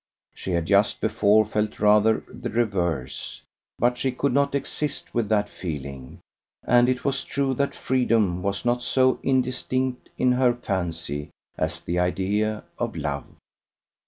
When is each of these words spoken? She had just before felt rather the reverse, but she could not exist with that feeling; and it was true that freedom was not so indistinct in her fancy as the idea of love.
She 0.33 0.53
had 0.53 0.65
just 0.65 0.99
before 0.99 1.45
felt 1.45 1.79
rather 1.79 2.23
the 2.27 2.49
reverse, 2.49 3.43
but 3.77 3.99
she 3.99 4.11
could 4.11 4.33
not 4.33 4.55
exist 4.55 5.13
with 5.13 5.29
that 5.29 5.47
feeling; 5.47 6.21
and 6.65 6.89
it 6.89 7.05
was 7.05 7.23
true 7.23 7.53
that 7.53 7.75
freedom 7.75 8.41
was 8.41 8.65
not 8.65 8.81
so 8.81 9.19
indistinct 9.21 10.09
in 10.17 10.31
her 10.31 10.55
fancy 10.55 11.29
as 11.55 11.81
the 11.81 11.99
idea 11.99 12.63
of 12.79 12.95
love. 12.95 13.27